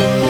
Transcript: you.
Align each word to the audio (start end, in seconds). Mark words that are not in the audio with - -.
you. 0.00 0.23